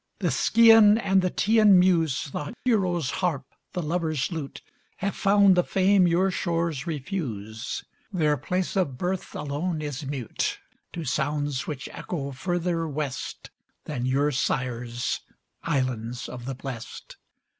[0.17, 4.63] The Scian and the Teian muse, The hero's harp, the lover's lute,
[4.97, 10.57] Have found the fame your shores refuse; Their place of birth alone is mute
[10.93, 13.51] To sounds which echo further west
[13.85, 15.19] Than your sires'
[15.61, 17.17] "Islands of the Blest."